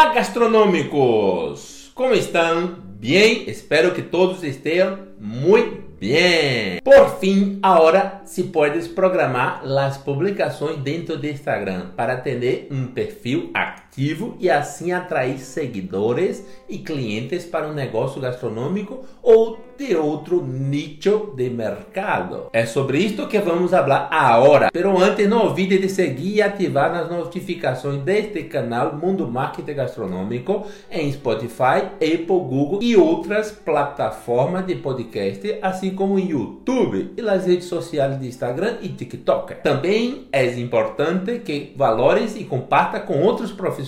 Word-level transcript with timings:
Olá, 0.00 0.14
gastronômicos! 0.14 1.92
Como 1.94 2.14
estão? 2.14 2.68
Bem? 2.98 3.50
Espero 3.50 3.92
que 3.92 4.00
todos 4.00 4.42
estejam 4.42 4.98
muito 5.20 5.90
bem. 6.00 6.80
Por 6.82 7.18
fim, 7.18 7.58
agora 7.62 8.22
se 8.24 8.44
puedes 8.44 8.88
programar 8.88 9.60
as 9.62 9.98
publicações 9.98 10.78
dentro 10.78 11.18
do 11.18 11.26
Instagram 11.26 11.90
para 11.94 12.16
ter 12.16 12.66
um 12.70 12.86
perfil 12.86 13.50
ativo 13.52 13.89
e 14.38 14.48
assim 14.48 14.92
atrair 14.92 15.38
seguidores 15.38 16.44
e 16.68 16.78
clientes 16.78 17.44
para 17.44 17.68
um 17.68 17.74
negócio 17.74 18.20
gastronômico 18.20 19.04
ou 19.22 19.58
de 19.76 19.96
outro 19.96 20.44
nicho 20.44 21.32
de 21.34 21.48
mercado. 21.48 22.48
É 22.52 22.66
sobre 22.66 22.98
isto 22.98 23.26
que 23.26 23.38
vamos 23.38 23.70
falar 23.70 24.08
agora. 24.10 24.68
Pero 24.72 24.96
antes 24.98 25.28
não 25.28 25.46
olvide 25.46 25.78
de 25.78 25.88
seguir 25.88 26.36
e 26.36 26.42
ativar 26.42 26.94
as 26.94 27.10
notificações 27.10 28.02
deste 28.02 28.42
canal 28.44 28.94
Mundo 28.94 29.26
Marketing 29.26 29.74
Gastronômico 29.74 30.66
em 30.90 31.10
Spotify, 31.10 31.86
Apple, 31.94 32.26
Google 32.26 32.80
e 32.82 32.94
outras 32.94 33.50
plataformas 33.50 34.66
de 34.66 34.76
podcast, 34.76 35.58
assim 35.62 35.94
como 35.94 36.18
YouTube 36.18 37.14
e 37.16 37.22
nas 37.22 37.46
redes 37.46 37.66
sociais 37.66 38.20
de 38.20 38.28
Instagram 38.28 38.76
e 38.82 38.88
TikTok. 38.90 39.62
Também 39.62 40.28
é 40.30 40.44
importante 40.58 41.38
que 41.38 41.72
valores 41.74 42.36
e 42.36 42.44
comparta 42.44 43.00
com 43.00 43.22
outros 43.22 43.50
profissionais 43.50 43.79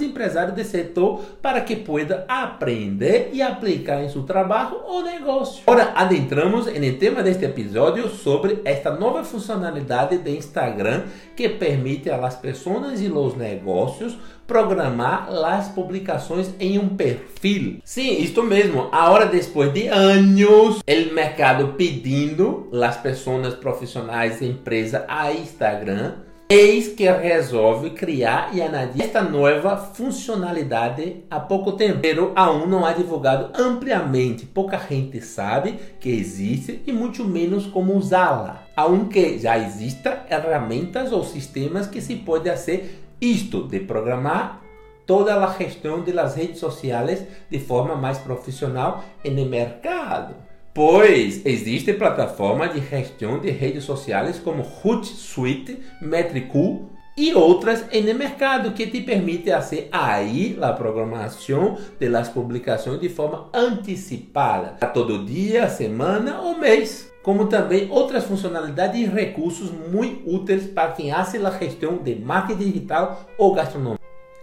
e 0.00 0.04
empresários 0.04 0.54
do 0.54 0.64
setor 0.64 1.20
para 1.42 1.60
que 1.60 1.76
pueda 1.76 2.24
aprender 2.28 3.30
e 3.32 3.42
aplicar 3.42 4.02
em 4.02 4.08
seu 4.08 4.22
trabalho 4.22 4.80
ou 4.84 5.02
negócio. 5.02 5.62
Agora 5.66 5.92
adentramos 5.94 6.66
no 6.66 6.92
tema 6.94 7.22
deste 7.22 7.44
episódio 7.44 8.08
sobre 8.08 8.60
esta 8.64 8.90
nova 8.90 9.24
funcionalidade 9.24 10.18
de 10.18 10.30
Instagram 10.30 11.04
que 11.36 11.48
permite 11.48 12.10
às 12.10 12.36
pessoas 12.36 13.00
e 13.00 13.08
os 13.08 13.36
negócios 13.36 14.16
programar 14.46 15.28
as 15.28 15.68
publicações 15.68 16.50
em 16.58 16.78
um 16.78 16.88
perfil. 16.88 17.80
Sim, 17.84 18.22
isto 18.22 18.42
mesmo. 18.42 18.88
Agora, 18.90 19.26
depois 19.26 19.72
de 19.74 19.88
anos, 19.88 20.78
o 20.78 21.14
mercado 21.14 21.74
pedindo 21.76 22.68
as 22.82 22.96
pessoas 22.96 23.54
profissionais, 23.54 24.40
empresa 24.40 25.04
a 25.06 25.32
Instagram 25.32 26.14
Eis 26.50 26.88
que 26.88 27.06
resolve 27.06 27.90
criar 27.90 28.56
e 28.56 28.62
analisar 28.62 29.04
esta 29.04 29.22
nova 29.22 29.76
funcionalidade 29.76 31.22
há 31.30 31.38
pouco 31.38 31.72
tempo, 31.72 31.98
pero 32.00 32.32
aún 32.34 32.66
não 32.66 32.86
há 32.86 32.94
divulgado 32.94 33.50
ampliamente. 33.54 34.46
Pouca 34.46 34.78
gente 34.78 35.20
sabe 35.20 35.78
que 36.00 36.08
existe 36.08 36.82
e 36.86 36.90
muito 36.90 37.22
menos 37.22 37.66
como 37.66 37.94
usá-la. 37.94 38.62
Aunque 38.74 39.38
já 39.38 39.58
existam 39.58 40.16
ferramentas 40.26 41.12
ou 41.12 41.22
sistemas 41.22 41.86
que 41.86 42.00
se 42.00 42.16
pode 42.16 42.48
fazer 42.48 42.98
isto 43.20 43.64
de 43.64 43.80
programar 43.80 44.62
toda 45.06 45.36
a 45.36 45.52
gestão 45.52 46.02
das 46.02 46.34
redes 46.34 46.60
sociais 46.60 47.26
de 47.50 47.58
forma 47.58 47.94
mais 47.94 48.16
profissional 48.16 49.04
no 49.22 49.44
mercado. 49.44 50.47
Pois 50.78 51.44
existe 51.44 51.92
plataforma 51.92 52.68
de 52.68 52.78
gestão 52.78 53.40
de 53.40 53.50
redes 53.50 53.82
sociais 53.82 54.38
como 54.38 54.62
Hootsuite, 54.62 55.76
Metricool 56.00 56.90
e 57.16 57.34
outras 57.34 57.84
no 57.92 58.14
mercado 58.14 58.70
que 58.70 58.86
te 58.86 59.00
permite 59.00 59.50
fazer 59.50 59.88
aí 59.90 60.56
a 60.62 60.72
programação 60.72 61.76
das 62.00 62.28
publicações 62.28 63.00
de 63.00 63.08
forma 63.08 63.50
antecipada, 63.52 64.76
a 64.80 64.86
todo 64.86 65.24
dia, 65.24 65.68
semana 65.68 66.42
ou 66.42 66.56
mês 66.56 67.12
como 67.24 67.46
também 67.46 67.90
outras 67.90 68.22
funcionalidades 68.22 69.00
e 69.00 69.04
recursos 69.04 69.72
muito 69.72 70.32
úteis 70.32 70.68
para 70.68 70.92
quem 70.92 71.10
faz 71.10 71.34
a 71.34 71.58
gestão 71.58 71.96
de 71.96 72.14
marketing 72.14 72.70
digital 72.70 73.28
ou 73.36 73.52
gastronômico. 73.52 73.97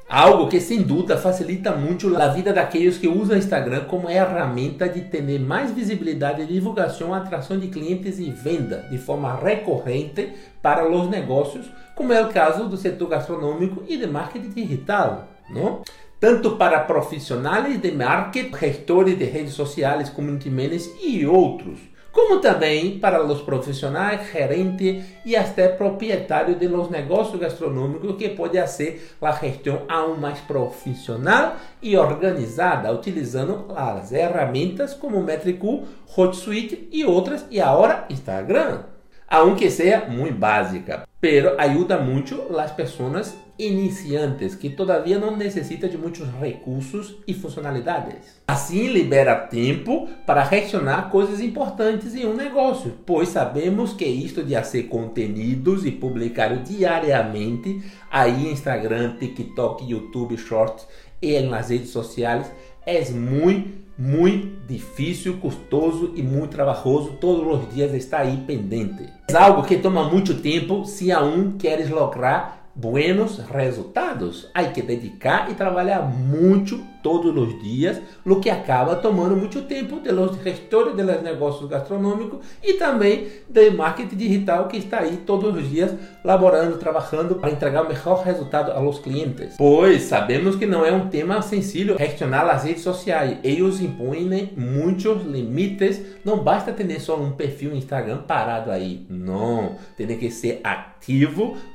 Algo 0.07 0.47
que 0.47 0.59
sem 0.59 0.83
dúvida 0.83 1.17
facilita 1.17 1.71
muito 1.75 2.15
a 2.15 2.27
vida 2.27 2.53
daqueles 2.53 2.95
que 2.95 3.07
usam 3.07 3.35
Instagram 3.35 3.85
como 3.85 4.07
ferramenta 4.07 4.87
de 4.87 5.01
ter 5.01 5.39
mais 5.39 5.71
visibilidade, 5.71 6.45
divulgação, 6.45 7.11
atração 7.11 7.57
de 7.57 7.69
clientes 7.69 8.19
e 8.19 8.29
venda 8.29 8.85
de 8.91 8.99
forma 8.99 9.35
recorrente 9.35 10.31
para 10.61 10.87
os 10.87 11.09
negócios, 11.09 11.65
como 11.95 12.13
é 12.13 12.21
o 12.21 12.29
caso 12.29 12.69
do 12.69 12.77
setor 12.77 13.09
gastronômico 13.09 13.83
e 13.87 13.97
de 13.97 14.05
marketing 14.05 14.49
digital, 14.49 15.27
não? 15.49 15.81
Tanto 16.19 16.55
para 16.55 16.79
profissionais 16.81 17.81
de 17.81 17.91
marketing, 17.91 18.55
gestores 18.55 19.17
de 19.17 19.25
redes 19.25 19.53
sociais, 19.53 20.09
community 20.09 20.51
managers 20.51 20.87
e 21.01 21.25
outros 21.25 21.79
como 22.15 22.39
também 22.39 22.97
para 22.97 23.21
os 23.21 23.41
profissionais, 23.41 24.31
gerentes 24.31 25.03
e 25.25 25.35
até 25.35 25.67
proprietários 25.67 26.57
de 26.57 26.65
los 26.65 26.89
negócios 26.89 27.37
gastronômicos 27.37 28.15
que 28.15 28.29
pode 28.29 28.65
ser 28.69 29.17
a 29.21 29.33
gestão 29.33 29.81
aún 29.89 30.15
mais 30.15 30.39
profissional 30.39 31.57
e 31.81 31.97
organizada, 31.97 32.89
utilizando 32.93 33.65
as 33.75 34.09
ferramentas 34.09 34.93
como 34.93 35.21
Metricool, 35.21 35.83
Hotsuite 36.15 36.87
e 36.89 37.03
outras, 37.03 37.45
e 37.51 37.59
agora 37.59 38.05
Instagram. 38.09 38.83
Aunque 39.27 39.69
seja 39.69 40.05
muito 40.07 40.37
básica, 40.37 41.05
pero 41.19 41.59
ajuda 41.59 41.97
muito 41.97 42.57
as 42.57 42.71
pessoas 42.71 43.35
iniciantes 43.57 44.55
que 44.55 44.69
todavia 44.69 45.17
não 45.17 45.35
necessitam 45.35 45.89
de 45.89 45.97
muitos 45.97 46.27
recursos 46.39 47.17
e 47.27 47.33
funcionalidades. 47.33 48.41
Assim 48.47 48.87
libera 48.87 49.35
tempo 49.35 50.07
para 50.25 50.43
gestionar 50.45 51.09
coisas 51.09 51.39
importantes 51.39 52.13
em 52.15 52.25
um 52.25 52.35
negócio, 52.35 52.93
pois 53.05 53.29
sabemos 53.29 53.93
que 53.93 54.05
isto 54.05 54.43
de 54.43 54.55
fazer 54.55 54.83
conteúdos 54.83 55.85
e 55.85 55.91
publicar 55.91 56.63
diariamente 56.63 57.81
aí 58.11 58.51
Instagram, 58.51 59.15
TikTok, 59.17 59.89
YouTube, 59.89 60.37
Shorts 60.37 60.87
e 61.21 61.39
nas 61.41 61.69
redes 61.69 61.89
sociais 61.89 62.51
é 62.85 63.09
muito 63.11 63.85
muito 63.97 64.67
difícil, 64.67 65.37
custoso 65.37 66.11
e 66.15 66.21
muito 66.21 66.51
trabalhoso. 66.51 67.13
Todos 67.13 67.61
os 67.61 67.73
dias 67.73 67.93
está 67.93 68.19
aí 68.19 68.43
pendente. 68.45 69.07
É 69.29 69.35
algo 69.37 69.63
que 69.63 69.77
toma 69.77 70.09
muito 70.09 70.35
tempo 70.41 70.85
se 70.85 71.11
aún 71.11 71.53
queres 71.57 71.89
lograr 71.89 72.64
buenos 72.75 73.39
resultados. 73.39 74.49
Há 74.53 74.65
que 74.65 74.81
dedicar 74.81 75.49
e 75.49 75.53
trabalhar 75.53 76.01
muito 76.01 76.83
todos 77.01 77.35
os 77.37 77.61
dias, 77.61 78.01
o 78.25 78.39
que 78.39 78.49
acaba 78.49 78.95
tomando 78.95 79.37
muito 79.37 79.61
tempo 79.61 79.99
de 79.99 80.11
los 80.11 80.35
gestores 80.41 80.95
de 80.95 81.03
los 81.03 81.21
negócios 81.21 81.69
gastronômicos 81.69 82.39
e 82.63 82.73
também 82.73 83.27
de 83.47 83.69
marketing 83.69 84.15
digital 84.15 84.67
que 84.67 84.77
está 84.77 85.01
aí 85.01 85.17
todos 85.17 85.55
os 85.55 85.69
dias 85.69 85.93
laborando, 86.23 86.77
trabalhando 86.77 87.35
para 87.35 87.51
entregar 87.51 87.85
o 87.85 87.87
melhor 87.87 88.23
resultado 88.23 88.71
aos 88.71 88.97
clientes. 88.97 89.53
Pois 89.55 90.01
sabemos 90.01 90.55
que 90.55 90.65
não 90.65 90.83
é 90.83 90.91
um 90.91 91.07
tema 91.07 91.43
sencillo 91.43 91.95
gestionar 91.95 92.49
as 92.49 92.63
redes 92.63 92.81
sociais. 92.81 93.37
Eles 93.43 93.79
impõem 93.79 94.51
muitos 94.57 95.23
limites. 95.23 96.01
Não 96.25 96.39
basta 96.39 96.73
ter 96.73 96.99
só 96.99 97.15
um 97.17 97.33
perfil 97.33 97.75
Instagram 97.75 98.23
parado 98.23 98.71
aí. 98.71 99.05
Não, 99.09 99.75
tem 99.95 100.07
que 100.17 100.31
ser 100.31 100.59
ativo 100.63 100.94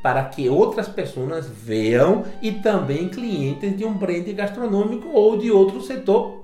para 0.02 0.24
que 0.24 0.48
outras 0.48 0.88
pessoas 0.88 1.48
vejam 1.48 2.24
e 2.42 2.52
também 2.52 3.08
clientes 3.08 3.76
de 3.76 3.84
um 3.84 3.92
brand 3.92 4.26
gastronômico 4.32 5.08
ou 5.08 5.36
de 5.38 5.50
outro 5.50 5.80
setor 5.80 6.41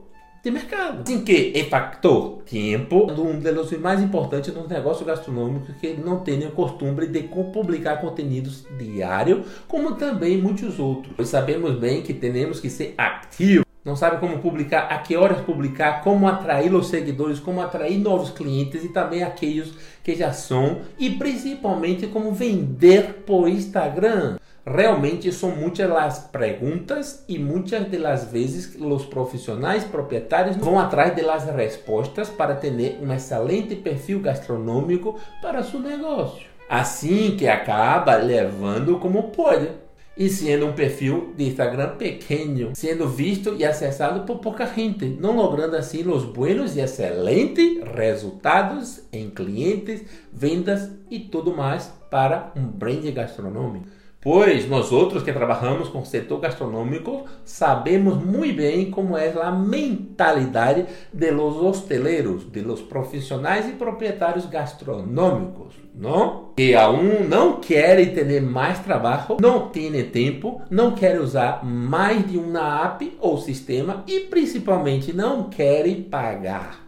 de 0.46 0.50
mercado. 0.52 1.02
Assim 1.02 1.24
que 1.24 1.52
é 1.56 1.64
factor 1.64 2.42
tempo, 2.48 3.10
um 3.10 3.40
dos 3.40 3.72
mais 3.80 4.00
importantes 4.00 4.54
nos 4.54 4.68
negócios 4.68 5.04
gastronômicos 5.04 5.74
que 5.80 5.94
não 5.94 6.22
o 6.46 6.52
costume 6.52 7.06
de 7.08 7.22
publicar 7.24 8.00
conteúdos 8.00 8.64
diário, 8.78 9.44
como 9.66 9.96
também 9.96 10.40
muitos 10.40 10.78
outros. 10.78 11.12
Pois 11.16 11.28
sabemos 11.28 11.76
bem 11.78 12.02
que 12.02 12.14
temos 12.14 12.60
que 12.60 12.70
ser 12.70 12.94
ativos. 12.96 13.65
Não 13.86 13.94
sabe 13.94 14.18
como 14.18 14.40
publicar, 14.40 14.88
a 14.90 14.98
que 14.98 15.16
horas 15.16 15.42
publicar, 15.42 16.02
como 16.02 16.26
atrair 16.26 16.74
os 16.74 16.88
seguidores, 16.88 17.38
como 17.38 17.62
atrair 17.62 17.96
novos 18.00 18.30
clientes 18.30 18.82
e 18.82 18.88
também 18.88 19.22
aqueles 19.22 19.72
que 20.02 20.16
já 20.16 20.32
são 20.32 20.80
e 20.98 21.08
principalmente 21.10 22.08
como 22.08 22.32
vender 22.32 23.22
por 23.24 23.48
Instagram. 23.48 24.38
Realmente 24.66 25.30
são 25.30 25.52
muitas 25.52 25.88
as 25.92 26.18
perguntas 26.18 27.24
e 27.28 27.38
muitas 27.38 27.88
das 27.88 28.24
vezes 28.24 28.74
os 28.74 29.06
profissionais 29.06 29.84
proprietários 29.84 30.56
vão 30.56 30.80
atrás 30.80 31.14
das 31.14 31.44
respostas 31.44 32.28
para 32.28 32.56
ter 32.56 32.98
um 33.00 33.12
excelente 33.12 33.76
perfil 33.76 34.18
gastronômico 34.18 35.16
para 35.40 35.62
seu 35.62 35.78
negócio. 35.78 36.44
Assim 36.68 37.36
que 37.36 37.46
acaba 37.46 38.16
levando 38.16 38.98
como 38.98 39.30
pode 39.30 39.85
e 40.16 40.30
sendo 40.30 40.66
um 40.66 40.72
perfil 40.72 41.34
de 41.36 41.44
Instagram 41.44 41.96
pequeno, 41.96 42.72
sendo 42.74 43.08
visto 43.08 43.54
e 43.54 43.64
acessado 43.64 44.24
por 44.24 44.38
pouca 44.38 44.66
gente, 44.66 45.04
não 45.04 45.36
logrando 45.36 45.76
assim 45.76 46.08
os 46.08 46.24
buenos 46.24 46.76
e 46.76 46.80
excelentes 46.80 47.82
resultados 47.94 49.02
em 49.12 49.28
clientes, 49.28 50.02
vendas 50.32 50.90
e 51.10 51.18
tudo 51.20 51.54
mais 51.54 51.92
para 52.10 52.52
um 52.56 52.66
brand 52.66 53.04
gastronômico. 53.12 53.86
Pois 54.20 54.68
nós 54.68 54.90
outros 54.90 55.22
que 55.22 55.32
trabalhamos 55.32 55.88
com 55.88 56.00
o 56.00 56.04
setor 56.04 56.40
gastronômico 56.40 57.26
sabemos 57.44 58.16
muito 58.16 58.56
bem 58.56 58.90
como 58.90 59.16
é 59.16 59.32
a 59.40 59.52
mentalidade 59.52 60.86
de 61.12 61.30
los 61.30 61.56
hosteleiros, 61.56 62.50
de 62.50 62.60
los 62.60 62.80
profissionais 62.80 63.68
e 63.68 63.72
proprietários 63.72 64.46
gastronômicos, 64.46 65.74
não? 65.94 66.50
Que 66.56 66.74
aún 66.74 67.28
não 67.28 67.60
querem 67.60 68.12
ter 68.12 68.42
mais 68.42 68.80
trabalho, 68.80 69.36
não 69.40 69.68
têm 69.68 70.02
tempo, 70.10 70.60
não 70.68 70.90
querem 70.90 71.20
usar 71.20 71.64
mais 71.64 72.28
de 72.28 72.36
uma 72.36 72.84
app 72.84 73.16
ou 73.20 73.38
sistema 73.38 74.02
e 74.08 74.20
principalmente 74.20 75.12
não 75.12 75.44
querem 75.44 76.02
pagar. 76.02 76.84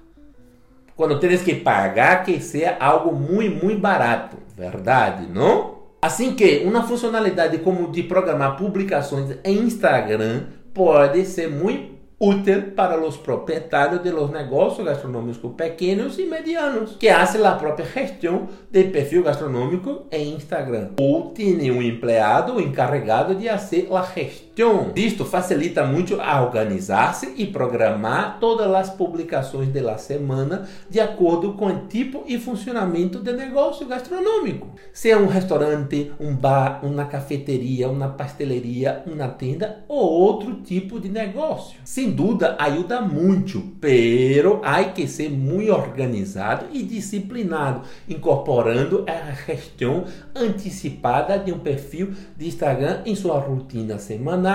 Quando 0.96 1.20
tens 1.20 1.42
que 1.42 1.54
pagar, 1.54 2.24
que 2.24 2.40
seja 2.40 2.76
algo 2.80 3.14
muito, 3.14 3.64
muito 3.64 3.80
barato, 3.80 4.36
verdade, 4.56 5.28
não? 5.32 5.77
Assim 6.00 6.34
que 6.34 6.62
uma 6.64 6.84
funcionalidade 6.84 7.58
como 7.58 7.90
de 7.90 8.04
programar 8.04 8.56
publicações 8.56 9.36
em 9.42 9.58
Instagram 9.58 10.44
pode 10.72 11.24
ser 11.24 11.50
muito 11.50 11.98
útil 12.20 12.72
para 12.76 13.04
os 13.04 13.16
proprietários 13.16 14.02
de 14.02 14.10
los 14.10 14.30
negócios 14.30 14.86
gastronômicos 14.86 15.52
pequenos 15.56 16.18
e 16.18 16.26
medianos, 16.26 16.96
que 16.96 17.12
fazem 17.12 17.44
a 17.44 17.52
própria 17.52 17.86
gestão 17.86 18.48
de 18.70 18.84
perfil 18.84 19.24
gastronômico 19.24 20.06
em 20.10 20.34
Instagram, 20.34 20.90
ou 21.00 21.30
têm 21.30 21.70
um 21.70 21.82
empregado 21.82 22.60
encarregado 22.60 23.34
de 23.34 23.48
fazer 23.48 23.88
a 23.92 24.02
gestão. 24.02 24.47
Isto 24.96 25.24
facilita 25.24 25.84
muito 25.84 26.20
a 26.20 26.42
organizar-se 26.42 27.32
e 27.36 27.46
programar 27.46 28.40
todas 28.40 28.68
as 28.74 28.90
publicações 28.90 29.68
da 29.68 29.96
semana 29.96 30.68
de 30.90 30.98
acordo 30.98 31.52
com 31.52 31.66
o 31.66 31.86
tipo 31.86 32.24
e 32.26 32.36
funcionamento 32.38 33.20
do 33.20 33.32
negócio 33.32 33.86
gastronômico. 33.86 34.74
Se 34.92 35.12
é 35.12 35.16
um 35.16 35.28
restaurante, 35.28 36.10
um 36.18 36.34
bar, 36.34 36.84
uma 36.84 37.04
cafeteria, 37.04 37.88
uma 37.88 38.08
pasteleria, 38.08 39.04
uma 39.06 39.28
tenda 39.28 39.84
ou 39.86 40.10
outro 40.10 40.54
tipo 40.56 40.98
de 40.98 41.08
negócio. 41.08 41.78
Sem 41.84 42.10
dúvida 42.10 42.56
ajuda 42.58 43.00
muito, 43.00 43.60
pero 43.80 44.60
hay 44.64 44.86
que 44.86 45.06
ser 45.06 45.30
muito 45.30 45.70
organizado 45.72 46.66
e 46.72 46.82
disciplinado, 46.82 47.82
incorporando 48.08 49.04
a 49.06 49.30
gestão 49.46 50.02
antecipada 50.34 51.38
de 51.38 51.52
um 51.52 51.60
perfil 51.60 52.10
de 52.36 52.48
Instagram 52.48 53.02
em 53.06 53.14
sua 53.14 53.38
rotina 53.38 54.00
semanal 54.00 54.47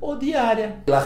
ou 0.00 0.16
diária. 0.16 0.76
A 0.92 1.00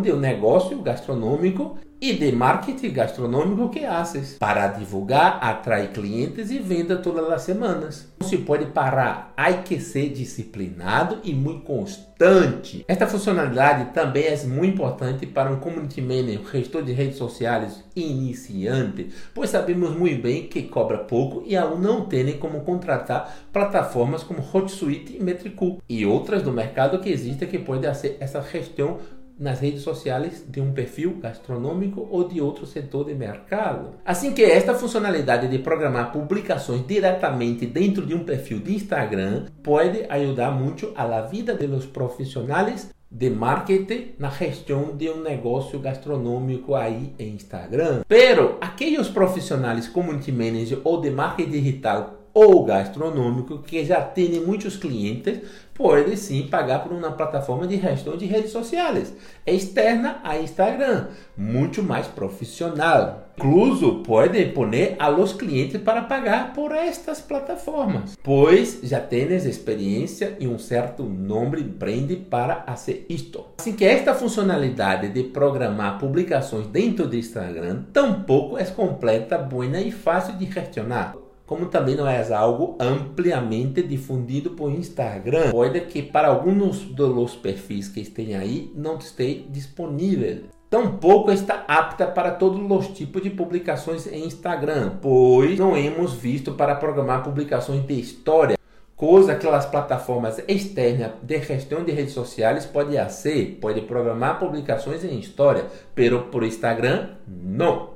de 0.00 0.12
um 0.12 0.18
negócio 0.18 0.80
gastronômico 0.82 1.78
e 2.04 2.12
de 2.12 2.30
marketing 2.32 2.90
gastronômico 2.90 3.70
que 3.70 3.82
haces 3.82 4.36
para 4.38 4.66
divulgar, 4.66 5.38
atrair 5.40 5.88
clientes 5.88 6.50
e 6.50 6.58
venda 6.58 6.98
todas 6.98 7.32
as 7.32 7.40
semanas. 7.40 8.12
Não 8.20 8.28
se 8.28 8.36
pode 8.36 8.66
parar, 8.66 9.32
há 9.34 9.50
que 9.54 9.80
ser 9.80 10.10
disciplinado 10.10 11.20
e 11.24 11.32
muito 11.32 11.64
constante. 11.64 12.84
Esta 12.86 13.06
funcionalidade 13.06 13.94
também 13.94 14.24
é 14.24 14.36
muito 14.44 14.74
importante 14.74 15.24
para 15.24 15.50
um 15.50 15.56
community 15.56 16.02
manager, 16.02 16.42
gestor 16.52 16.82
de 16.82 16.92
redes 16.92 17.16
sociais 17.16 17.82
iniciante, 17.96 19.08
pois 19.32 19.48
sabemos 19.48 19.96
muito 19.96 20.20
bem 20.20 20.46
que 20.46 20.64
cobra 20.64 20.98
pouco 20.98 21.42
e 21.46 21.56
aún 21.56 21.78
não 21.78 22.02
tem 22.02 22.36
como 22.36 22.60
contratar 22.60 23.34
plataformas 23.50 24.22
como 24.22 24.42
HotSuite 24.42 25.16
e 25.16 25.22
Metricool 25.22 25.80
e 25.88 26.04
outras 26.04 26.42
do 26.42 26.52
mercado 26.52 26.98
que 26.98 27.08
existem 27.08 27.48
que 27.48 27.58
podem 27.58 27.88
fazer 27.88 28.18
essa 28.20 28.42
gestão 28.42 28.98
nas 29.38 29.60
redes 29.60 29.82
sociais 29.82 30.44
de 30.48 30.60
um 30.60 30.72
perfil 30.72 31.18
gastronômico 31.20 32.06
ou 32.10 32.26
de 32.26 32.40
outro 32.40 32.66
setor 32.66 33.06
de 33.06 33.14
mercado. 33.14 33.94
Assim 34.04 34.32
que 34.32 34.42
esta 34.42 34.74
funcionalidade 34.74 35.48
de 35.48 35.58
programar 35.58 36.12
publicações 36.12 36.86
diretamente 36.86 37.66
dentro 37.66 38.06
de 38.06 38.14
um 38.14 38.24
perfil 38.24 38.60
de 38.60 38.74
Instagram 38.74 39.46
pode 39.62 40.04
ajudar 40.08 40.50
muito 40.50 40.92
a 40.94 41.20
vida 41.22 41.54
de 41.54 41.66
los 41.66 41.86
profissionais 41.86 42.90
de 43.10 43.30
marketing 43.30 44.14
na 44.18 44.28
gestão 44.28 44.96
de 44.96 45.08
um 45.08 45.22
negócio 45.22 45.78
gastronômico 45.78 46.74
aí 46.74 47.14
em 47.16 47.34
Instagram. 47.34 48.02
Pero 48.08 48.58
aqueles 48.60 49.08
profissionais 49.08 49.86
community 49.88 50.32
manager 50.32 50.80
ou 50.82 51.00
de 51.00 51.10
marketing 51.10 51.50
digital 51.50 52.23
ou 52.34 52.64
gastronômico 52.64 53.60
que 53.60 53.84
já 53.84 54.02
tem 54.02 54.40
muitos 54.40 54.76
clientes 54.76 55.38
pode 55.72 56.16
sim 56.16 56.46
pagar 56.48 56.82
por 56.82 56.92
uma 56.92 57.12
plataforma 57.12 57.66
de 57.66 57.80
gestão 57.80 58.16
de 58.16 58.26
redes 58.26 58.50
sociais 58.50 59.14
externa 59.46 60.20
a 60.22 60.38
Instagram, 60.38 61.08
muito 61.36 61.82
mais 61.82 62.06
profissional. 62.06 63.22
Incluso 63.36 63.96
pode 64.04 64.44
poner 64.46 64.94
a 65.00 65.08
los 65.08 65.32
clientes 65.32 65.80
para 65.80 66.02
pagar 66.02 66.52
por 66.52 66.70
estas 66.70 67.20
plataformas, 67.20 68.16
pois 68.22 68.78
já 68.84 69.00
tens 69.00 69.44
experiência 69.44 70.36
e 70.38 70.46
um 70.46 70.58
certo 70.58 71.02
nome 71.02 71.62
brand 71.62 72.12
para 72.30 72.62
fazer 72.62 73.04
isto. 73.08 73.44
Assim 73.58 73.72
que 73.72 73.84
esta 73.84 74.14
funcionalidade 74.14 75.08
de 75.08 75.24
programar 75.24 75.98
publicações 75.98 76.68
dentro 76.68 77.08
do 77.08 77.16
Instagram 77.16 77.82
tampouco 77.92 78.56
é 78.56 78.64
completa, 78.64 79.36
boa 79.36 79.64
e 79.80 79.90
fácil 79.90 80.36
de 80.36 80.46
gestionar 80.46 81.23
como 81.46 81.66
também 81.66 81.94
não 81.94 82.08
é 82.08 82.32
algo 82.32 82.76
ampliamente 82.80 83.82
difundido 83.82 84.50
por 84.50 84.70
Instagram. 84.70 85.50
Pode 85.50 85.80
que 85.82 86.02
para 86.02 86.28
alguns 86.28 86.80
dos 86.80 87.34
perfis 87.36 87.88
que 87.88 88.00
estejam 88.00 88.40
aí 88.40 88.72
não 88.74 88.96
esteja 88.96 89.44
disponível. 89.50 90.44
Tampouco 90.70 91.30
está 91.30 91.64
apta 91.68 92.06
para 92.06 92.32
todos 92.32 92.60
os 92.68 92.88
tipos 92.96 93.22
de 93.22 93.30
publicações 93.30 94.06
em 94.08 94.24
Instagram, 94.24 94.94
pois 95.00 95.56
não 95.58 95.76
hemos 95.76 96.14
visto 96.14 96.54
para 96.54 96.74
programar 96.74 97.22
publicações 97.22 97.86
de 97.86 98.00
história, 98.00 98.58
coisa 98.96 99.36
que 99.36 99.46
as 99.46 99.66
plataformas 99.66 100.42
externas 100.48 101.12
de 101.22 101.40
gestão 101.42 101.84
de 101.84 101.92
redes 101.92 102.12
sociais 102.12 102.66
podem 102.66 102.98
fazer, 102.98 103.58
pode 103.60 103.82
programar 103.82 104.40
publicações 104.40 105.04
em 105.04 105.18
história, 105.20 105.66
pero 105.94 106.22
por 106.24 106.42
Instagram 106.42 107.10
não. 107.28 107.90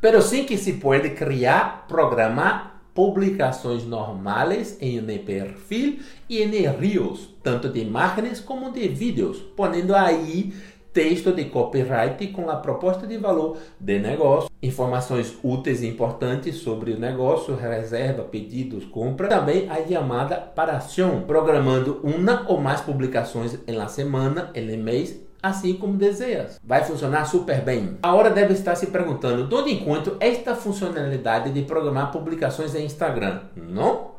Pero 0.00 0.22
sim 0.22 0.44
que 0.44 0.56
se 0.56 0.74
pode 0.74 1.10
criar, 1.10 1.86
programar 1.86 2.71
publicações 2.94 3.84
normais 3.84 4.76
em 4.80 5.00
perfil 5.18 5.98
e 6.28 6.42
em 6.42 6.50
reels, 6.50 7.28
tanto 7.42 7.68
de 7.68 7.80
imagens 7.80 8.40
como 8.40 8.70
de 8.70 8.88
vídeos, 8.88 9.38
ponendo 9.38 9.94
aí 9.94 10.52
texto 10.92 11.32
de 11.32 11.46
copyright 11.46 12.26
com 12.28 12.50
a 12.50 12.56
proposta 12.56 13.06
de 13.06 13.16
valor 13.16 13.56
de 13.80 13.98
negócio, 13.98 14.50
informações 14.62 15.36
úteis 15.42 15.82
e 15.82 15.88
importantes 15.88 16.56
sobre 16.56 16.92
o 16.92 17.00
negócio, 17.00 17.56
reserva, 17.56 18.22
pedidos, 18.24 18.84
compra, 18.84 19.28
também 19.28 19.68
a 19.70 19.82
chamada 19.86 20.36
para 20.36 20.76
ação, 20.76 21.22
programando 21.26 21.98
uma 22.02 22.44
ou 22.46 22.60
mais 22.60 22.82
publicações 22.82 23.58
em 23.66 23.72
la 23.72 23.88
semana, 23.88 24.50
em 24.54 24.76
mês 24.76 25.18
assim 25.42 25.74
como 25.74 25.96
desejas. 25.96 26.60
Vai 26.64 26.84
funcionar 26.84 27.24
super 27.24 27.60
bem. 27.62 27.98
Agora 28.02 28.30
deve 28.30 28.54
estar 28.54 28.76
se 28.76 28.86
perguntando: 28.86 29.46
de 29.46 29.54
onde 29.54 29.72
encontro 29.72 30.16
esta 30.20 30.54
funcionalidade 30.54 31.50
de 31.50 31.62
programar 31.62 32.12
publicações 32.12 32.74
em 32.74 32.84
Instagram? 32.84 33.40
Não? 33.56 34.12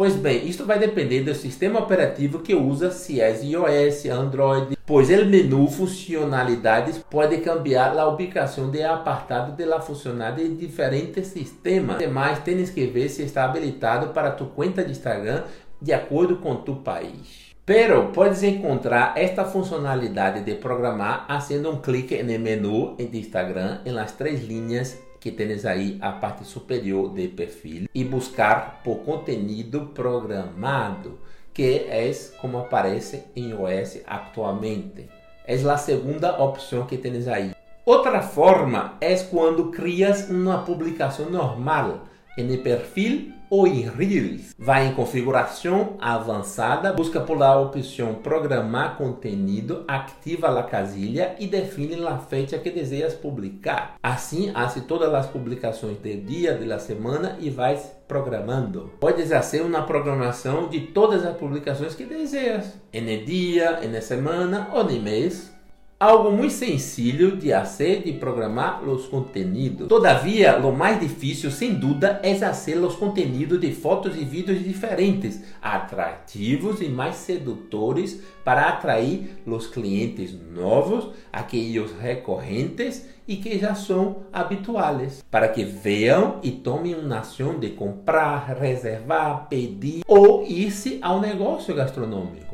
Pois 0.00 0.16
bem, 0.16 0.48
isto 0.48 0.64
vai 0.64 0.78
depender 0.78 1.20
do 1.20 1.34
sistema 1.34 1.78
operativo 1.78 2.38
que 2.38 2.54
usa, 2.54 2.90
se 2.90 3.20
é 3.20 3.38
iOS, 3.44 4.06
Android, 4.06 4.78
pois 4.86 5.10
o 5.10 5.26
menu 5.26 5.66
funcionalidades 5.68 6.96
pode 7.10 7.36
cambiar 7.38 7.98
a 7.98 8.08
ubicação 8.08 8.70
de 8.70 8.82
apartado 8.82 9.52
de 9.52 9.64
la 9.66 9.78
funcionalidade 9.78 10.42
em 10.42 10.56
diferentes 10.56 11.26
sistemas. 11.26 11.96
Ademais, 11.96 12.38
tens 12.38 12.70
que 12.70 12.86
ver 12.86 13.10
se 13.10 13.24
está 13.24 13.44
habilitado 13.44 14.14
para 14.14 14.30
tu 14.30 14.46
conta 14.46 14.82
de 14.82 14.92
Instagram 14.92 15.42
de 15.80 15.92
acordo 15.92 16.36
com 16.36 16.56
tu 16.56 16.76
país. 16.76 17.50
Pero 17.64 18.10
puedes 18.12 18.42
encontrar 18.42 19.14
esta 19.16 19.44
funcionalidade 19.44 20.42
de 20.42 20.54
programar 20.54 21.24
haciendo 21.28 21.70
um 21.70 21.80
clique 21.80 22.22
no 22.22 22.38
menu 22.38 22.96
de 22.96 23.18
Instagram 23.18 23.80
em 23.84 23.92
las 23.92 24.12
três 24.12 24.42
linhas 24.42 24.98
que 25.20 25.30
tens 25.30 25.64
aí 25.64 25.98
a 26.00 26.12
parte 26.12 26.44
superior 26.44 27.10
do 27.10 27.28
perfil 27.28 27.86
e 27.94 28.02
buscar 28.02 28.80
por 28.82 29.00
conteúdo 29.04 29.90
programado, 29.94 31.18
que 31.52 31.86
é 31.88 32.10
como 32.40 32.58
aparece 32.58 33.24
em 33.36 33.50
iOS 33.50 34.00
atualmente. 34.06 35.08
É 35.46 35.54
a 35.54 35.76
segunda 35.76 36.42
opção 36.42 36.86
que 36.86 36.96
tens 36.96 37.28
aí. 37.28 37.52
Outra 37.84 38.22
forma 38.22 38.96
é 39.00 39.14
quando 39.16 39.70
crias 39.70 40.30
uma 40.30 40.62
publicação 40.62 41.28
normal 41.30 42.06
no 42.42 42.58
perfil 42.58 43.32
ou 43.50 43.66
em 43.66 43.80
Reels. 43.80 44.54
Vai 44.56 44.86
em 44.86 44.94
configuração 44.94 45.96
avançada, 46.00 46.92
busca 46.92 47.20
por 47.20 47.42
a 47.42 47.58
opção 47.58 48.14
programar 48.14 48.96
conteúdo, 48.96 49.84
ativa 49.88 50.58
a 50.58 50.62
casilha 50.62 51.34
e 51.38 51.46
define 51.46 52.06
a 52.06 52.18
fecha 52.18 52.58
que 52.58 52.70
desejas 52.70 53.14
publicar. 53.14 53.96
Assim, 54.02 54.52
hace 54.54 54.82
todas 54.82 55.12
as 55.12 55.26
publicações 55.26 55.98
do 55.98 56.16
dia, 56.22 56.54
da 56.54 56.78
semana 56.78 57.36
e 57.40 57.50
vai 57.50 57.80
programando. 58.06 58.92
Podes 59.00 59.30
fazer 59.30 59.62
uma 59.62 59.82
programação 59.82 60.68
de 60.68 60.80
todas 60.80 61.24
as 61.24 61.36
publicações 61.36 61.94
que 61.94 62.04
desejas, 62.04 62.74
em 62.92 63.24
dia, 63.24 63.80
em 63.82 64.00
semana 64.00 64.68
ou 64.72 64.88
em 64.88 65.00
mês 65.00 65.59
algo 66.00 66.30
muy 66.30 66.48
sencillo 66.48 67.32
de 67.32 67.54
hacer 67.54 68.06
y 68.06 68.12
programar 68.12 68.82
los 68.82 69.02
contenidos. 69.02 69.86
Todavía, 69.86 70.58
lo 70.58 70.72
más 70.72 70.98
difícil, 70.98 71.52
sin 71.52 71.78
duda, 71.78 72.22
es 72.24 72.42
hacer 72.42 72.78
los 72.78 72.96
contenidos 72.96 73.60
de 73.60 73.70
fotos 73.72 74.16
y 74.16 74.24
vídeos 74.24 74.64
diferentes, 74.64 75.44
atractivos 75.60 76.80
y 76.80 76.88
más 76.88 77.18
seductores 77.18 78.22
para 78.42 78.70
atraer 78.70 79.42
los 79.44 79.68
clientes 79.68 80.32
nuevos, 80.32 81.10
aquellos 81.32 81.94
recorrentes 81.98 83.10
y 83.26 83.42
que 83.42 83.58
ya 83.58 83.74
son 83.74 84.20
habituales, 84.32 85.22
para 85.28 85.52
que 85.52 85.66
vean 85.66 86.36
y 86.42 86.52
tomen 86.62 86.94
una 86.94 87.18
acción 87.18 87.60
de 87.60 87.76
comprar, 87.76 88.58
reservar, 88.58 89.50
pedir 89.50 90.02
o 90.06 90.44
irse 90.48 90.98
a 91.02 91.14
un 91.14 91.20
negocio 91.20 91.74
gastronómico. 91.74 92.49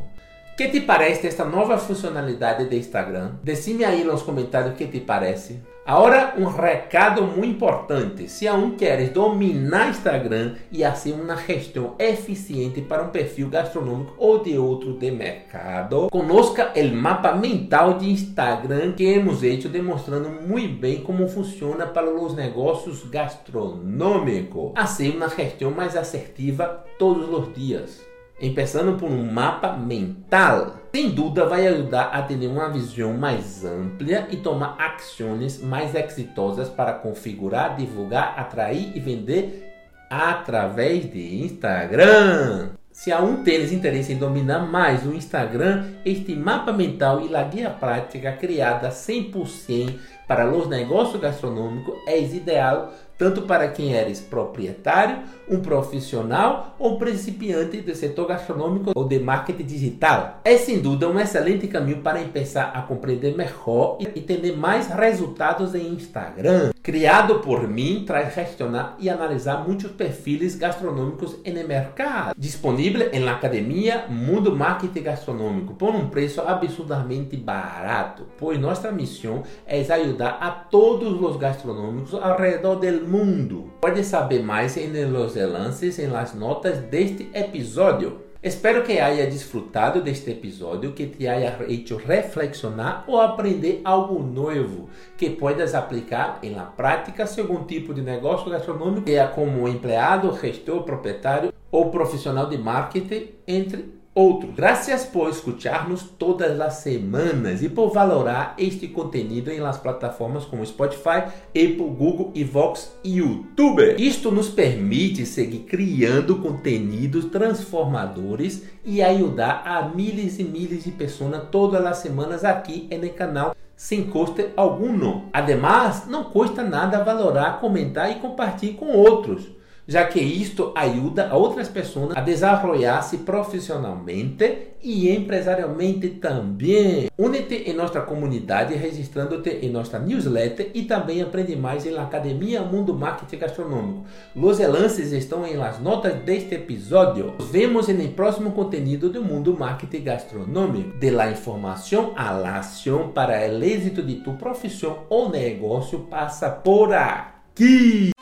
Que 0.57 0.69
te 0.69 0.81
parece 0.81 1.27
esta 1.27 1.45
nova 1.45 1.77
funcionalidade 1.77 2.65
do 2.65 2.75
Instagram? 2.75 3.33
Decime 3.43 3.85
aí 3.85 4.03
nos 4.03 4.23
comentários 4.23 4.73
o 4.73 4.75
que 4.75 4.87
te 4.87 5.01
parece. 5.01 5.61
Agora, 5.85 6.33
um 6.39 6.47
recado 6.47 7.25
muito 7.25 7.57
importante. 7.57 8.27
Se 8.27 8.49
aún 8.49 8.75
queres 8.75 9.11
dominar 9.11 9.91
Instagram 9.91 10.55
e 10.73 10.83
fazer 10.83 11.13
uma 11.13 11.37
gestão 11.37 11.95
eficiente 11.99 12.81
para 12.81 13.03
um 13.03 13.11
perfil 13.11 13.51
gastronômico 13.51 14.15
ou 14.17 14.43
de 14.43 14.57
outro 14.57 14.95
de 14.99 15.11
mercado, 15.11 16.09
conozca 16.11 16.73
o 16.75 16.97
mapa 16.97 17.35
mental 17.35 17.99
de 17.99 18.11
Instagram 18.11 18.93
que 18.93 19.05
hemos 19.05 19.43
hecho 19.43 19.69
demonstrando 19.69 20.31
muito 20.31 20.81
bem 20.81 21.03
como 21.03 21.29
funciona 21.29 21.87
para 21.87 22.09
os 22.11 22.35
negócios 22.35 23.05
gastronômicos. 23.11 24.73
Fazer 24.75 25.11
uma 25.11 25.29
gestão 25.29 25.71
mais 25.71 25.95
assertiva 25.95 26.83
todos 26.99 27.29
os 27.29 27.55
dias. 27.55 28.16
Começando 28.39 28.99
por 28.99 29.11
um 29.11 29.33
mapa 29.33 29.73
mental, 29.73 30.77
sem 30.95 31.09
dúvida 31.09 31.47
vai 31.47 31.67
ajudar 31.69 32.11
a 32.13 32.21
ter 32.21 32.47
uma 32.47 32.69
visão 32.69 33.15
mais 33.15 33.65
ampla 33.65 34.27
e 34.31 34.37
tomar 34.37 34.77
ações 34.79 35.63
mais 35.63 35.95
exitosas 35.95 36.69
para 36.69 36.93
configurar, 36.93 37.77
divulgar, 37.77 38.39
atrair 38.39 38.95
e 38.95 39.01
vender 39.01 39.73
através 40.11 41.11
de 41.11 41.45
Instagram. 41.45 42.73
Se 42.93 43.11
há 43.11 43.23
um 43.23 43.43
tênis 43.43 43.73
interesse 43.73 44.13
em 44.13 44.19
dominar 44.19 44.61
mais 44.61 45.07
o 45.07 45.15
Instagram, 45.15 45.87
este 46.05 46.35
mapa 46.35 46.75
mental 46.75 47.27
e 47.27 47.35
a 47.35 47.43
guia 47.43 47.71
prática 47.71 48.33
criada 48.33 48.91
100% 48.91 49.95
para 50.29 50.51
os 50.51 50.69
negócios 50.69 51.21
gastronômicos 51.21 51.95
é 52.07 52.21
ideal 52.21 52.93
tanto 53.19 53.43
para 53.43 53.69
quem 53.69 53.95
eres 53.95 54.21
proprietário, 54.21 55.21
um 55.49 55.61
profissional 55.61 56.75
ou 56.79 56.99
principiante 56.99 57.81
do 57.81 57.95
setor 57.95 58.27
gastronômico 58.27 58.93
ou 58.95 59.05
de 59.05 59.19
marketing 59.19 59.65
digital. 59.65 60.41
É 60.45 60.57
sem 60.57 60.81
dúvida 60.81 61.09
um 61.09 61.19
excelente 61.19 61.67
caminho 61.69 62.03
para 62.03 62.23
começar 62.25 62.73
a 62.75 62.83
compreender 62.83 63.37
melhor 63.37 63.99
e 64.01 64.21
ter 64.21 64.57
mais 64.57 64.89
resultados 64.89 65.75
em 65.75 65.89
Instagram. 65.89 66.71
Criado 66.83 67.41
por 67.41 67.67
mim, 67.67 68.05
traz 68.07 68.33
gestionar 68.33 68.97
e 69.01 69.11
analisar 69.11 69.67
muitos 69.67 69.91
perfis 69.91 70.55
gastronômicos 70.55 71.37
no 71.45 71.69
mercado. 71.69 72.35
Disponível 72.39 73.11
na 73.21 73.33
academia 73.33 74.05
Mundo 74.09 74.55
Marketing 74.55 75.03
Gastronômico 75.03 75.75
por 75.75 75.95
um 75.95 76.09
preço 76.09 76.41
absurdamente 76.41 77.37
barato, 77.37 78.27
pois 78.39 78.59
nossa 78.61 78.93
missão 78.93 79.43
é 79.67 79.81
ajudar 79.81 80.39
a 80.41 80.51
todos 80.51 81.21
os 81.21 81.37
gastronômicos 81.37 82.15
ao 82.15 82.39
redor 82.39 82.77
do 82.77 83.09
mundo. 83.09 83.73
Pode 83.81 84.05
saber 84.05 84.43
mais 84.43 84.77
em 84.77 84.93
los 85.07 85.36
enlaces 85.37 85.99
em 85.99 86.09
las 86.09 86.35
notas 86.35 86.81
deste 86.91 87.29
episódio. 87.33 88.25
Espero 88.43 88.85
que 88.85 89.01
haya 89.01 89.27
disfrutado 89.27 90.01
deste 90.01 90.31
episódio, 90.31 90.95
que 90.95 91.07
te 91.07 91.29
haya 91.29 91.59
hecho 91.69 91.99
reflexionar 91.99 93.05
ou 93.07 93.21
aprender 93.21 93.81
algo 93.83 94.23
novo 94.23 94.89
que 95.17 95.31
puedas 95.31 95.75
aplicar 95.75 96.39
la 96.43 96.65
prática 96.77 97.27
según 97.27 97.67
tipo 97.67 97.93
de 97.93 98.03
negócio 98.03 98.51
gastronômico, 98.51 99.07
seja 99.07 99.33
como 99.33 99.67
empleado, 99.67 100.33
gestor, 100.37 100.85
proprietário 100.85 101.53
ou 101.73 101.91
profissional 101.91 102.49
de 102.49 102.59
marketing, 102.59 103.27
entre 103.47 103.85
outro. 104.17 104.51
Graças 104.51 105.05
por 105.05 105.29
escutar-nos 105.29 106.03
todas 106.03 106.59
as 106.59 106.75
semanas 106.75 107.63
e 107.63 107.69
por 107.69 107.93
valorar 107.93 108.55
este 108.57 108.89
conteúdo 108.89 109.51
em 109.51 109.61
las 109.61 109.77
plataformas 109.77 110.47
como 110.47 110.65
Spotify, 110.65 111.27
Apple, 111.49 111.77
Google, 111.77 112.33
Vox 112.51 112.97
e 113.05 113.19
YouTube. 113.19 113.95
Isto 113.99 114.33
nos 114.33 114.49
permite 114.49 115.27
seguir 115.27 115.61
criando 115.61 116.37
conteúdos 116.37 117.27
transformadores 117.27 118.65
e 118.83 119.03
ajudar 119.03 119.63
a 119.67 119.87
milhares 119.87 120.39
e 120.39 120.45
milhares 120.45 120.85
de 120.85 120.93
pessoas 120.93 121.27
todas 121.53 121.85
as 121.85 121.99
semanas 121.99 122.43
aqui 122.43 122.89
no 122.91 123.11
canal 123.11 123.55
sem 123.77 124.05
custo 124.05 124.43
algum. 124.57 125.27
Ademais, 125.33 126.07
não 126.07 126.25
custa 126.25 126.63
nada 126.63 127.05
valorar, 127.05 127.61
comentar 127.61 128.11
e 128.11 128.15
compartilhar 128.15 128.79
com 128.79 128.87
outros 128.87 129.56
já 129.87 130.05
que 130.05 130.21
isto 130.21 130.73
ajuda 130.75 131.29
a 131.29 131.37
outras 131.37 131.69
pessoas 131.69 132.17
a 132.17 132.21
desenvolver-se 132.21 133.19
profissionalmente 133.19 134.77
e 134.83 135.11
empresarialmente 135.11 136.09
também. 136.11 137.09
Únete 137.19 137.55
em 137.67 137.73
nossa 137.73 138.01
comunidade 138.01 138.75
registrando-te 138.75 139.51
em 139.51 139.71
nossa 139.71 139.99
newsletter 139.99 140.71
e 140.75 140.83
também 140.83 141.23
aprende 141.23 141.57
mais 141.57 141.87
em 141.87 141.97
Academia 141.97 142.63
Mundo 142.63 142.95
Marketing 142.95 143.39
Gastronômico. 143.39 144.05
Os 144.35 144.61
enlaces 144.61 145.13
estão 145.13 145.47
em 145.47 145.57
las 145.57 145.81
notas 145.81 146.15
deste 146.21 146.55
episódio. 146.55 147.35
Nos 147.39 147.51
vemos 147.51 147.89
no 147.89 148.09
próximo 148.09 148.53
conteúdo 148.53 149.09
do 149.09 149.23
Mundo 149.23 149.57
Marketing 149.59 150.05
Gastronômico. 150.05 150.99
De 150.99 151.11
la 151.11 151.31
informação 151.31 152.13
à 152.17 152.31
la 152.31 152.59
ação 152.59 153.13
para 153.13 153.33
o 153.33 153.65
êxito 153.65 154.03
de 154.03 154.17
tu 154.17 154.33
profissão 154.35 155.01
ou 155.09 155.31
negócio 155.31 156.01
passa 156.01 156.51
por 156.51 156.93
aqui. 156.93 158.16